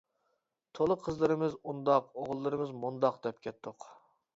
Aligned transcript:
تولا 0.79 0.97
قىزلىرىمىز 1.03 1.59
ئۇنداق، 1.61 2.11
ئوغۇللىرىمىز 2.19 2.77
مۇنداق 2.83 3.25
دەپ 3.29 3.49
كەتتۇق! 3.49 3.93